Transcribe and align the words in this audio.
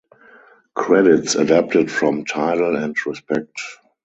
Credits 0.73 1.35
adapted 1.35 1.91
from 1.91 2.25
Tidal 2.25 2.75
and 2.75 2.95
Respect. 3.05 3.61